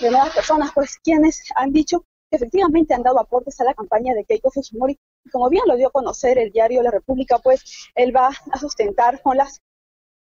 de 0.00 0.10
nuevas 0.10 0.32
personas 0.34 0.70
pues 0.72 0.96
quienes 1.02 1.42
han 1.56 1.72
dicho 1.72 2.04
que 2.30 2.36
efectivamente 2.36 2.94
han 2.94 3.02
dado 3.02 3.18
aportes 3.18 3.60
a 3.60 3.64
la 3.64 3.74
campaña 3.74 4.14
de 4.14 4.24
Keiko 4.24 4.50
Fujimori. 4.50 4.98
Como 5.32 5.48
bien 5.48 5.64
lo 5.66 5.76
dio 5.76 5.88
a 5.88 5.92
conocer 5.92 6.38
el 6.38 6.50
diario 6.50 6.82
La 6.82 6.90
República, 6.90 7.38
pues 7.38 7.90
él 7.94 8.14
va 8.14 8.30
a 8.52 8.58
sustentar 8.58 9.22
con 9.22 9.36
las 9.36 9.60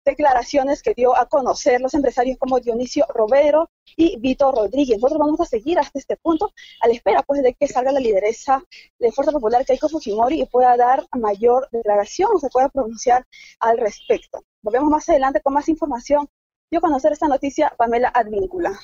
declaraciones 0.04 0.82
que 0.82 0.94
dio 0.94 1.16
a 1.16 1.26
conocer 1.26 1.80
los 1.80 1.94
empresarios 1.94 2.36
como 2.38 2.60
Dionisio 2.60 3.06
Robero 3.08 3.70
y 3.96 4.18
Vito 4.18 4.52
Rodríguez. 4.52 4.98
Nosotros 4.98 5.18
vamos 5.18 5.40
a 5.40 5.46
seguir 5.46 5.78
hasta 5.78 5.98
este 5.98 6.16
punto 6.16 6.52
a 6.80 6.88
la 6.88 6.94
espera 6.94 7.22
pues 7.22 7.42
de 7.42 7.54
que 7.54 7.66
salga 7.66 7.92
la 7.92 8.00
lideresa 8.00 8.62
de 8.98 9.12
Fuerza 9.12 9.32
Popular 9.32 9.64
Keiko 9.64 9.88
Fujimori 9.88 10.42
y 10.42 10.46
pueda 10.46 10.76
dar 10.76 11.06
mayor 11.12 11.68
declaración 11.72 12.30
o 12.34 12.38
se 12.38 12.50
pueda 12.50 12.68
pronunciar 12.68 13.24
al 13.60 13.78
respecto. 13.78 14.44
Volvemos 14.62 14.90
más 14.90 15.08
adelante 15.08 15.40
con 15.40 15.54
más 15.54 15.68
información. 15.68 16.28
Dio 16.70 16.78
a 16.78 16.82
conocer 16.82 17.12
esta 17.12 17.28
noticia 17.28 17.72
Pamela 17.76 18.08
Advíncula. 18.08 18.78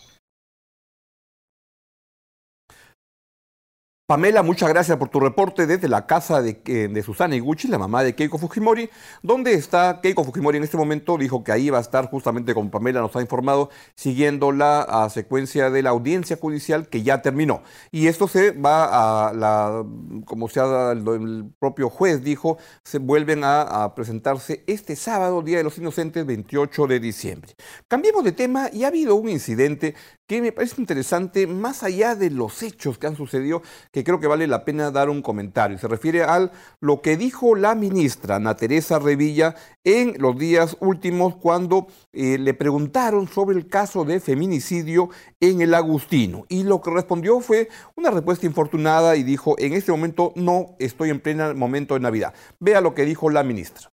Pamela, 4.11 4.43
muchas 4.43 4.69
gracias 4.69 4.99
por 4.99 5.09
tu 5.09 5.21
reporte 5.21 5.69
desde 5.69 5.87
la 5.87 6.05
casa 6.05 6.43
de, 6.43 6.61
eh, 6.67 6.89
de, 6.91 7.03
Susana 7.05 7.37
Iguchi, 7.37 7.69
la 7.69 7.79
mamá 7.79 8.03
de 8.03 8.17
Keiko 8.17 8.39
Fujimori. 8.39 8.91
¿Dónde 9.23 9.55
está 9.55 10.01
Keiko 10.03 10.25
Fujimori 10.25 10.57
en 10.57 10.65
este 10.65 10.77
momento? 10.77 11.17
Dijo 11.17 11.45
que 11.45 11.53
ahí 11.53 11.71
va 11.71 11.79
a 11.79 11.81
estar 11.81 12.11
justamente 12.11 12.53
como 12.53 12.73
Pamela 12.73 13.03
nos 13.03 13.15
ha 13.15 13.21
informado, 13.21 13.71
siguiendo 13.95 14.51
la 14.51 15.09
secuencia 15.15 15.71
de 15.71 15.85
la 15.85 15.91
audiencia 15.91 16.37
judicial 16.37 16.89
que 16.89 17.05
ya 17.05 17.23
terminó. 17.23 17.63
Y 17.93 18.09
esto 18.09 18.27
se 18.27 18.51
va 18.51 19.29
a 19.29 19.33
la, 19.33 19.85
como 20.25 20.49
se 20.49 20.59
ha 20.59 20.91
el, 20.91 21.07
el 21.07 21.45
propio 21.61 21.89
juez 21.89 22.25
dijo, 22.25 22.59
se 22.83 22.99
vuelven 22.99 23.45
a, 23.45 23.63
a, 23.63 23.95
presentarse 23.95 24.65
este 24.67 24.97
sábado, 24.97 25.41
Día 25.41 25.59
de 25.59 25.63
los 25.63 25.79
Inocentes, 25.79 26.27
28 26.27 26.89
de 26.89 26.99
diciembre. 26.99 27.55
Cambiemos 27.87 28.25
de 28.25 28.33
tema 28.33 28.71
y 28.73 28.83
ha 28.83 28.89
habido 28.89 29.15
un 29.15 29.29
incidente 29.29 29.95
que 30.31 30.41
me 30.41 30.53
parece 30.53 30.81
interesante, 30.81 31.49
más 31.49 31.83
allá 31.83 32.15
de 32.15 32.31
los 32.31 32.63
hechos 32.63 32.99
que 32.99 33.09
han 33.09 33.17
sucedido, 33.17 33.63
que 33.91 34.00
creo 34.05 34.21
que 34.21 34.27
vale 34.27 34.47
la 34.47 34.65
pena 34.65 34.91
dar 34.91 35.09
un 35.09 35.23
comentario. 35.23 35.79
Se 35.79 35.89
refiere 35.89 36.23
a 36.23 36.51
lo 36.81 37.03
que 37.03 37.17
dijo 37.17 37.55
la 37.55 37.75
ministra 37.75 38.37
Ana 38.37 38.57
Teresa 38.57 38.99
Revilla 38.99 39.55
en 39.85 40.15
los 40.19 40.39
días 40.39 40.77
últimos 40.81 41.37
cuando 41.37 41.87
eh, 42.13 42.39
le 42.39 42.55
preguntaron 42.55 43.29
sobre 43.29 43.57
el 43.57 43.69
caso 43.69 44.05
de 44.05 44.21
feminicidio 44.21 45.11
en 45.41 45.61
el 45.61 45.75
Agustino. 45.75 46.45
Y 46.49 46.65
lo 46.65 46.81
que 46.81 46.91
respondió 46.91 47.41
fue 47.41 47.69
una 47.97 48.11
respuesta 48.11 48.47
infortunada 48.47 49.17
y 49.17 49.23
dijo, 49.23 49.57
en 49.59 49.73
este 49.73 49.93
momento 49.93 50.33
no 50.37 50.77
estoy 50.79 51.11
en 51.11 51.21
pleno 51.21 51.55
momento 51.55 51.95
de 51.95 52.01
Navidad. 52.01 52.35
Vea 52.59 52.81
lo 52.81 52.95
que 52.95 53.05
dijo 53.05 53.31
la 53.31 53.43
ministra. 53.43 53.90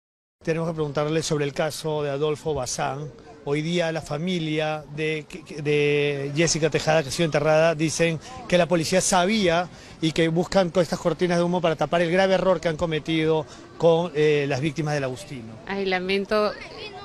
Tenemos 0.46 0.68
que 0.68 0.74
preguntarle 0.74 1.24
sobre 1.24 1.44
el 1.44 1.52
caso 1.52 2.04
de 2.04 2.10
Adolfo 2.10 2.54
Bazán 2.54 3.10
Hoy 3.44 3.62
día 3.62 3.90
la 3.90 4.00
familia 4.00 4.84
de, 4.94 5.26
de, 5.60 6.30
Jessica 6.36 6.70
Tejada, 6.70 7.02
que 7.02 7.08
ha 7.08 7.12
sido 7.12 7.24
enterrada, 7.24 7.74
dicen 7.74 8.20
que 8.48 8.56
la 8.56 8.66
policía 8.66 9.00
sabía 9.00 9.68
y 10.00 10.12
que 10.12 10.28
buscan 10.28 10.70
con 10.70 10.84
estas 10.84 11.00
cortinas 11.00 11.38
de 11.38 11.44
humo 11.44 11.60
para 11.60 11.74
tapar 11.74 12.00
el 12.02 12.12
grave 12.12 12.34
error 12.34 12.60
que 12.60 12.68
han 12.68 12.76
cometido 12.76 13.44
con 13.76 14.12
eh, 14.14 14.46
las 14.48 14.60
víctimas 14.60 14.94
del 14.94 15.02
Agustino. 15.02 15.52
Ay, 15.66 15.84
lamento 15.84 16.52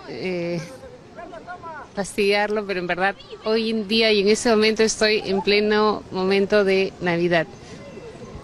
eh, 0.08 0.60
fastidiarlo, 1.96 2.66
pero 2.68 2.80
en 2.80 2.88
verdad 2.88 3.16
hoy 3.44 3.72
en 3.72 3.88
día 3.88 4.12
y 4.12 4.22
en 4.22 4.28
ese 4.28 4.52
momento 4.52 4.84
estoy 4.84 5.22
en 5.26 5.42
pleno 5.42 6.04
momento 6.12 6.64
de 6.64 6.94
Navidad. 7.02 7.48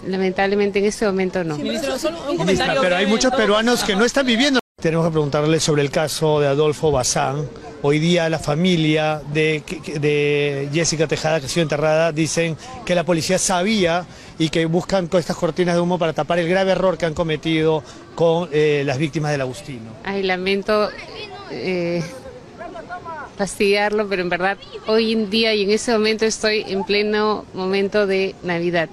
Lamentablemente 0.07 0.79
en 0.79 0.85
este 0.85 1.05
momento 1.05 1.43
no. 1.43 1.55
Sí, 1.55 1.77
solo 1.99 2.31
un 2.31 2.45
pero 2.81 2.95
hay 2.95 3.05
muchos 3.05 3.31
peruanos 3.33 3.83
que 3.83 3.95
no 3.95 4.03
están 4.03 4.25
viviendo. 4.25 4.59
Tenemos 4.79 5.07
que 5.07 5.11
preguntarle 5.11 5.59
sobre 5.59 5.81
el 5.81 5.89
caso 5.89 6.39
de 6.39 6.45
Adolfo 6.45 6.91
Bazán. 6.91 7.49
Hoy 7.81 7.97
día 7.97 8.29
la 8.29 8.37
familia 8.37 9.19
de, 9.33 9.63
de, 9.99 10.69
Jessica 10.71 11.07
Tejada, 11.07 11.39
que 11.39 11.47
ha 11.47 11.49
sido 11.49 11.63
enterrada, 11.63 12.11
dicen 12.11 12.55
que 12.85 12.93
la 12.93 13.03
policía 13.03 13.39
sabía 13.39 14.05
y 14.37 14.49
que 14.49 14.67
buscan 14.67 15.07
con 15.07 15.19
estas 15.19 15.35
cortinas 15.35 15.73
de 15.73 15.81
humo 15.81 15.97
para 15.97 16.13
tapar 16.13 16.37
el 16.37 16.47
grave 16.47 16.73
error 16.73 16.95
que 16.95 17.07
han 17.07 17.15
cometido 17.15 17.83
con 18.13 18.49
eh, 18.51 18.83
las 18.85 18.99
víctimas 18.99 19.31
del 19.31 19.41
Agustino. 19.41 19.89
Ay, 20.03 20.21
lamento 20.21 20.91
eh, 21.49 22.03
fastidiarlo, 23.35 24.07
pero 24.07 24.21
en 24.21 24.29
verdad 24.29 24.59
hoy 24.85 25.11
en 25.11 25.31
día 25.31 25.55
y 25.55 25.63
en 25.63 25.71
ese 25.71 25.91
momento 25.91 26.23
estoy 26.23 26.63
en 26.67 26.83
pleno 26.83 27.45
momento 27.55 28.05
de 28.05 28.35
Navidad. 28.43 28.89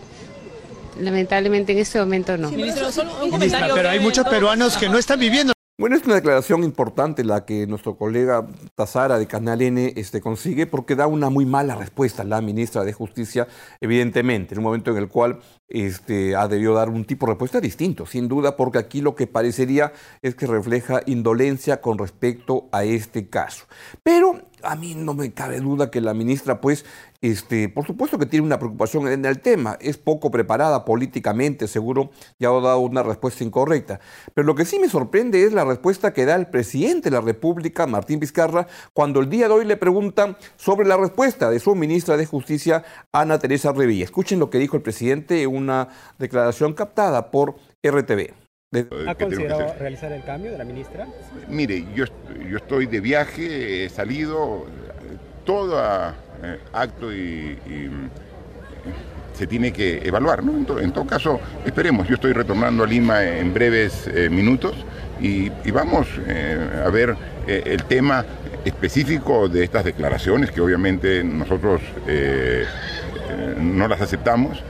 Lamentablemente 0.99 1.73
en 1.73 1.79
este 1.79 1.99
momento 1.99 2.39
no. 2.39 2.49
Sí, 2.49 2.57
ministra, 2.57 2.89
ministra, 3.31 3.69
pero 3.75 3.91
hay 3.91 4.01
muchos 4.01 4.27
peruanos 4.27 4.79
que 4.79 4.89
no 4.89 4.97
están 4.97 5.21
viviendo. 5.21 5.54
Bueno, 5.77 5.97
es 5.97 6.05
una 6.05 6.15
declaración 6.15 6.63
importante 6.63 7.25
la 7.25 7.45
que 7.45 7.67
nuestro 7.67 7.97
colega 7.97 8.47
Tazara 8.77 9.19
de 9.19 9.27
Canal 9.27 9.61
N 9.61 9.93
este, 9.97 10.21
consigue 10.21 10.69
porque 10.69 10.95
da 10.95 11.09
una 11.09 11.31
muy 11.31 11.47
mala 11.47 11.75
respuesta 11.75 12.23
a 12.23 12.25
la 12.25 12.41
ministra 12.41 12.85
de 12.85 12.93
Justicia, 12.93 13.49
evidentemente, 13.81 14.55
en 14.55 14.59
un 14.61 14.65
momento 14.67 14.93
en 14.93 14.99
el 14.99 15.09
cual 15.09 15.41
este, 15.67 16.37
ha 16.37 16.47
debido 16.47 16.75
dar 16.75 16.91
un 16.91 17.05
tipo 17.05 17.27
de 17.27 17.33
respuesta 17.33 17.61
distinto, 17.61 18.07
sin 18.07 18.29
duda, 18.29 18.57
porque 18.57 18.79
aquí 18.79 19.01
lo 19.01 19.17
que 19.17 19.27
parecería 19.27 19.93
es 20.23 20.37
que 20.37 20.47
refleja 20.47 21.01
indolencia 21.07 21.81
con 21.81 21.99
respecto 21.99 22.69
a 22.71 22.85
este 22.85 23.29
caso. 23.29 23.65
Pero 24.05 24.43
a 24.63 24.77
mí 24.77 24.95
no 24.95 25.13
me 25.15 25.33
cabe 25.33 25.59
duda 25.59 25.91
que 25.91 26.01
la 26.01 26.15
ministra, 26.15 26.61
pues, 26.61 26.85
este, 27.25 27.71
por 27.71 27.87
supuesto 27.87 28.19
que 28.19 28.27
tiene 28.27 28.45
una 28.45 28.59
preocupación 28.59 29.09
en 29.09 29.25
el 29.25 29.41
tema, 29.41 29.79
es 29.81 29.97
poco 29.97 30.31
preparada 30.31 30.85
políticamente, 30.85 31.67
seguro 31.69 32.11
ya 32.39 32.51
ha 32.51 32.61
dado 32.61 32.81
una 32.81 33.03
respuesta 33.03 33.43
incorrecta. 33.43 33.99
Pero 34.35 34.47
lo 34.47 34.55
que 34.55 34.67
sí 34.67 34.79
me 34.79 34.91
sorprende 34.91 35.43
es 35.43 35.55
la 35.55 35.65
respuesta 35.65 36.13
que 36.13 36.27
da 36.27 36.35
el 36.35 36.49
presidente 36.49 37.09
de 37.09 37.17
la 37.17 37.23
República, 37.23 37.87
Martín 37.87 38.21
Vizcarra, 38.21 38.67
cuando 38.93 39.21
el 39.21 39.31
día 39.31 39.49
de 39.49 39.55
hoy 39.55 39.65
le 39.65 39.79
preguntan 39.79 40.37
sobre 40.57 40.87
la 40.87 40.99
respuesta 40.99 41.49
de 41.49 41.61
su 41.61 41.75
ministra 41.75 42.19
de 42.19 42.27
Justicia, 42.27 42.85
Ana 43.11 43.39
Teresa 43.39 43.73
Revilla. 43.73 44.05
Escuchen 44.05 44.39
lo 44.39 44.51
que 44.51 44.59
dijo 44.59 44.77
el 44.77 44.83
presidente 44.83 45.41
en 45.43 45.57
una 45.57 45.89
declaración 46.19 46.75
captada 46.75 47.31
por 47.31 47.55
RTV. 47.83 48.35
¿Ha 49.09 49.15
considerado 49.15 49.73
realizar 49.79 50.13
el 50.13 50.25
cambio 50.25 50.53
de 50.53 50.59
la 50.59 50.65
ministra? 50.65 51.09
Mire, 51.49 51.87
yo, 51.95 52.05
yo 52.51 52.59
estoy 52.59 52.85
de 52.85 53.01
viaje, 53.01 53.87
he 53.87 53.89
salido, 53.89 54.67
todo 55.47 55.79
eh, 56.45 56.59
acto 56.73 57.13
y, 57.13 57.59
y, 57.67 57.91
se 59.33 59.47
tiene 59.47 59.73
que 59.73 60.07
evaluar, 60.07 60.45
¿no? 60.45 60.57
En, 60.57 60.65
to, 60.65 60.79
en, 60.79 60.93
todo 60.93 61.07
caso, 61.07 61.41
esperemos, 61.65 62.07
yo 62.07 62.15
estoy 62.15 62.33
retornando 62.33 62.85
a 62.85 62.87
Lima 62.87 63.25
en 63.25 63.53
breves 63.53 64.07
eh, 64.07 64.29
minutos 64.31 64.77
y, 65.21 65.49
vamos 65.73 66.07
eh, 66.27 66.85
a 66.87 66.91
ver 66.91 67.17
el 67.47 67.83
tema 67.85 68.25
específico 68.65 69.49
de 69.49 69.65
estas 69.65 69.85
declaraciones 69.85 70.51
que 70.51 70.61
obviamente 70.61 71.23
nosotros 71.25 71.83
no 73.61 73.87
las 73.87 74.01
aceptamos, 74.01 74.63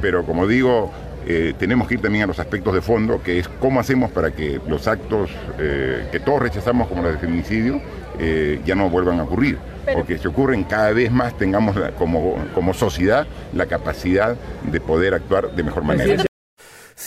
pero 0.00 0.24
como 0.24 0.46
digo, 0.46 0.92
eh, 1.28 1.54
tenemos 1.58 1.88
que 1.88 1.94
ir 1.94 2.00
también 2.00 2.24
a 2.24 2.26
los 2.28 2.38
aspectos 2.38 2.72
de 2.72 2.80
fondo, 2.80 3.20
que 3.20 3.40
es 3.40 3.48
cómo 3.48 3.80
hacemos 3.80 4.12
para 4.12 4.30
que 4.30 4.60
los 4.68 4.86
actos 4.86 5.30
eh, 5.58 6.06
que 6.12 6.20
todos 6.20 6.40
rechazamos 6.40 6.86
como 6.86 7.02
los 7.02 7.12
de 7.12 7.18
feminicidio 7.18 7.80
eh, 8.20 8.60
ya 8.64 8.76
no 8.76 8.88
vuelvan 8.88 9.18
a 9.18 9.24
ocurrir. 9.24 9.58
Pero... 9.84 9.98
Porque 9.98 10.18
si 10.18 10.28
ocurren 10.28 10.62
cada 10.64 10.92
vez 10.92 11.10
más, 11.10 11.36
tengamos 11.36 11.74
la, 11.74 11.90
como, 11.92 12.36
como 12.54 12.74
sociedad 12.74 13.26
la 13.52 13.66
capacidad 13.66 14.36
de 14.70 14.80
poder 14.80 15.14
actuar 15.14 15.50
de 15.50 15.62
mejor 15.64 15.82
manera. 15.82 16.26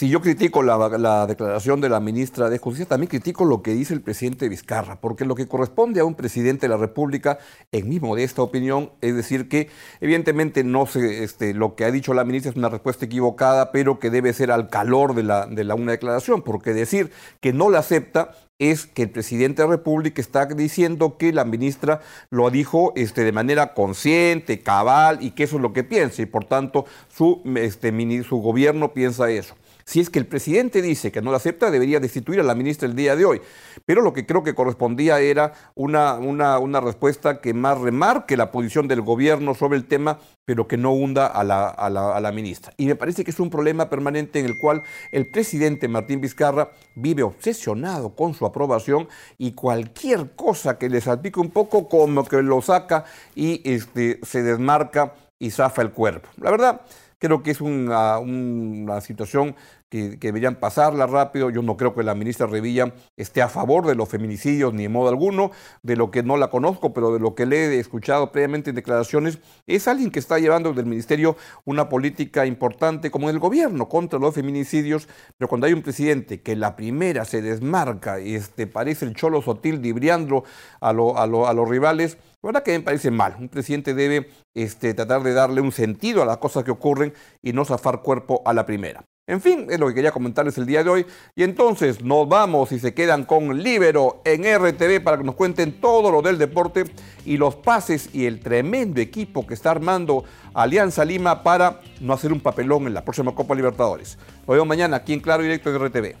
Si 0.00 0.08
yo 0.08 0.22
critico 0.22 0.62
la, 0.62 0.88
la, 0.96 1.26
declaración 1.26 1.82
de 1.82 1.90
la 1.90 2.00
ministra 2.00 2.48
de 2.48 2.56
Justicia, 2.56 2.86
también 2.86 3.10
critico 3.10 3.44
lo 3.44 3.60
que 3.60 3.74
dice 3.74 3.92
el 3.92 4.00
presidente 4.00 4.48
Vizcarra, 4.48 4.98
porque 4.98 5.26
lo 5.26 5.34
que 5.34 5.46
corresponde 5.46 6.00
a 6.00 6.06
un 6.06 6.14
presidente 6.14 6.62
de 6.62 6.68
la 6.70 6.78
República, 6.78 7.38
en 7.70 7.86
mi 7.86 8.00
modesta 8.00 8.40
opinión, 8.40 8.92
es 9.02 9.14
decir 9.14 9.46
que 9.50 9.68
evidentemente 10.00 10.64
no 10.64 10.86
sé, 10.86 11.22
este, 11.22 11.52
lo 11.52 11.74
que 11.74 11.84
ha 11.84 11.90
dicho 11.90 12.14
la 12.14 12.24
ministra 12.24 12.50
es 12.50 12.56
una 12.56 12.70
respuesta 12.70 13.04
equivocada, 13.04 13.72
pero 13.72 13.98
que 13.98 14.08
debe 14.08 14.32
ser 14.32 14.52
al 14.52 14.70
calor 14.70 15.14
de, 15.14 15.22
la, 15.22 15.46
de 15.46 15.64
la, 15.64 15.74
una 15.74 15.92
declaración, 15.92 16.40
porque 16.40 16.72
decir 16.72 17.12
que 17.40 17.52
no 17.52 17.68
la 17.68 17.80
acepta 17.80 18.30
es 18.60 18.86
que 18.86 19.02
el 19.02 19.10
presidente 19.10 19.62
de 19.62 19.68
la 19.68 19.76
República 19.76 20.20
está 20.20 20.46
diciendo 20.46 21.16
que 21.16 21.32
la 21.32 21.44
ministra 21.44 22.00
lo 22.30 22.50
dijo 22.50 22.92
este, 22.94 23.24
de 23.24 23.32
manera 23.32 23.74
consciente, 23.74 24.60
cabal, 24.60 25.18
y 25.20 25.32
que 25.32 25.44
eso 25.44 25.56
es 25.56 25.62
lo 25.62 25.72
que 25.72 25.82
piensa, 25.82 26.22
y 26.22 26.26
por 26.26 26.44
tanto 26.44 26.84
su, 27.08 27.42
este, 27.56 28.22
su 28.22 28.36
gobierno 28.36 28.92
piensa 28.92 29.30
eso. 29.30 29.56
Si 29.90 29.98
es 29.98 30.08
que 30.08 30.20
el 30.20 30.26
presidente 30.26 30.82
dice 30.82 31.10
que 31.10 31.20
no 31.20 31.32
la 31.32 31.38
acepta, 31.38 31.68
debería 31.68 31.98
destituir 31.98 32.38
a 32.38 32.44
la 32.44 32.54
ministra 32.54 32.86
el 32.86 32.94
día 32.94 33.16
de 33.16 33.24
hoy. 33.24 33.40
Pero 33.86 34.02
lo 34.02 34.12
que 34.12 34.24
creo 34.24 34.44
que 34.44 34.54
correspondía 34.54 35.18
era 35.18 35.52
una, 35.74 36.14
una, 36.14 36.60
una 36.60 36.80
respuesta 36.80 37.40
que 37.40 37.54
más 37.54 37.76
remarque 37.76 38.36
la 38.36 38.52
posición 38.52 38.86
del 38.86 39.00
gobierno 39.00 39.52
sobre 39.56 39.78
el 39.78 39.86
tema, 39.86 40.20
pero 40.44 40.68
que 40.68 40.76
no 40.76 40.92
hunda 40.92 41.26
a 41.26 41.42
la, 41.42 41.68
a, 41.68 41.90
la, 41.90 42.14
a 42.16 42.20
la, 42.20 42.30
ministra. 42.30 42.72
Y 42.76 42.86
me 42.86 42.94
parece 42.94 43.24
que 43.24 43.32
es 43.32 43.40
un 43.40 43.50
problema 43.50 43.90
permanente 43.90 44.38
en 44.38 44.46
el 44.46 44.58
cual 44.58 44.84
el 45.10 45.26
presidente 45.26 45.88
Martín 45.88 46.20
Vizcarra 46.20 46.70
vive 46.94 47.24
obsesionado 47.24 48.14
con 48.14 48.34
su 48.34 48.46
aprobación 48.50 49.08
y 49.38 49.52
cualquier 49.52 50.32
cosa 50.36 50.78
que 50.78 50.88
le 50.88 51.00
salpique 51.00 51.40
un 51.40 51.50
poco 51.50 51.88
como 51.88 52.24
que 52.24 52.42
lo 52.42 52.62
saca 52.62 53.04
y 53.34 53.62
este, 53.64 54.20
se 54.22 54.42
desmarca 54.42 55.14
y 55.38 55.50
zafa 55.50 55.82
el 55.82 55.90
cuerpo. 55.90 56.28
La 56.36 56.50
verdad, 56.50 56.82
Creo 57.20 57.42
que 57.42 57.50
es 57.50 57.60
una, 57.60 58.18
una 58.18 59.00
situación 59.02 59.54
que, 59.90 60.16
deberían 60.16 60.54
pasarla 60.54 61.06
rápido. 61.06 61.50
Yo 61.50 61.60
no 61.60 61.76
creo 61.76 61.94
que 61.94 62.02
la 62.02 62.14
ministra 62.14 62.46
Revilla 62.46 62.94
esté 63.16 63.42
a 63.42 63.48
favor 63.48 63.86
de 63.86 63.94
los 63.94 64.08
feminicidios 64.08 64.72
ni 64.72 64.84
de 64.84 64.88
modo 64.88 65.10
alguno, 65.10 65.50
de 65.82 65.96
lo 65.96 66.10
que 66.10 66.22
no 66.22 66.38
la 66.38 66.48
conozco, 66.48 66.94
pero 66.94 67.12
de 67.12 67.20
lo 67.20 67.34
que 67.34 67.44
le 67.44 67.66
he 67.66 67.78
escuchado 67.78 68.32
previamente 68.32 68.70
en 68.70 68.76
declaraciones, 68.76 69.38
es 69.66 69.88
alguien 69.88 70.10
que 70.10 70.18
está 70.18 70.38
llevando 70.38 70.72
del 70.72 70.86
ministerio 70.86 71.36
una 71.64 71.88
política 71.88 72.46
importante 72.46 73.10
como 73.10 73.28
en 73.28 73.34
el 73.34 73.40
gobierno 73.40 73.88
contra 73.88 74.18
los 74.18 74.34
feminicidios, 74.34 75.08
pero 75.36 75.48
cuando 75.48 75.66
hay 75.66 75.74
un 75.74 75.82
presidente 75.82 76.40
que 76.40 76.56
la 76.56 76.76
primera 76.76 77.24
se 77.24 77.42
desmarca 77.42 78.20
y 78.20 78.34
este, 78.34 78.66
parece 78.66 79.04
el 79.04 79.14
cholo 79.14 79.42
sotil 79.42 79.82
dibriando 79.82 80.44
a, 80.80 80.88
a, 80.88 80.92
a 80.92 81.52
los 81.54 81.68
rivales, 81.68 82.16
la 82.42 82.48
verdad 82.48 82.62
que 82.62 82.72
me 82.72 82.84
parece 82.84 83.10
mal. 83.10 83.36
Un 83.38 83.48
presidente 83.48 83.94
debe 83.94 84.30
este, 84.54 84.94
tratar 84.94 85.22
de 85.22 85.34
darle 85.34 85.60
un 85.60 85.72
sentido 85.72 86.22
a 86.22 86.26
las 86.26 86.38
cosas 86.38 86.64
que 86.64 86.70
ocurren 86.70 87.12
y 87.42 87.52
no 87.52 87.64
zafar 87.64 88.02
cuerpo 88.02 88.42
a 88.44 88.54
la 88.54 88.64
primera. 88.64 89.04
En 89.26 89.40
fin, 89.40 89.68
es 89.70 89.78
lo 89.78 89.86
que 89.86 89.94
quería 89.94 90.10
comentarles 90.10 90.58
el 90.58 90.66
día 90.66 90.82
de 90.82 90.90
hoy. 90.90 91.06
Y 91.36 91.44
entonces 91.44 92.02
nos 92.02 92.28
vamos 92.28 92.72
y 92.72 92.80
se 92.80 92.94
quedan 92.94 93.24
con 93.24 93.62
Libero 93.62 94.22
en 94.24 94.42
RTV 94.42 95.04
para 95.04 95.18
que 95.18 95.24
nos 95.24 95.36
cuenten 95.36 95.80
todo 95.80 96.10
lo 96.10 96.20
del 96.20 96.36
deporte 96.36 96.84
y 97.24 97.36
los 97.36 97.54
pases 97.54 98.10
y 98.12 98.26
el 98.26 98.40
tremendo 98.40 99.00
equipo 99.00 99.46
que 99.46 99.54
está 99.54 99.70
armando 99.70 100.24
Alianza 100.52 101.04
Lima 101.04 101.44
para 101.44 101.80
no 102.00 102.12
hacer 102.12 102.32
un 102.32 102.40
papelón 102.40 102.88
en 102.88 102.94
la 102.94 103.04
próxima 103.04 103.32
Copa 103.34 103.54
Libertadores. 103.54 104.18
Nos 104.38 104.48
vemos 104.48 104.66
mañana 104.66 104.96
aquí 104.96 105.12
en 105.12 105.20
Claro 105.20 105.44
Directo 105.44 105.70
en 105.70 105.86
RTV. 105.86 106.16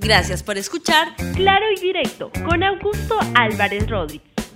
Gracias 0.00 0.42
por 0.42 0.58
escuchar 0.58 1.14
Claro 1.34 1.66
y 1.76 1.80
Directo 1.80 2.32
con 2.44 2.62
Augusto 2.64 3.18
Álvarez 3.34 3.88
Rodríguez. 3.88 4.27